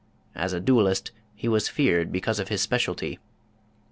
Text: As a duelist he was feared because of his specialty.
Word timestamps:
As 0.33 0.51
a 0.51 0.59
duelist 0.59 1.11
he 1.35 1.47
was 1.47 1.67
feared 1.69 2.11
because 2.11 2.39
of 2.39 2.47
his 2.47 2.59
specialty. 2.63 3.19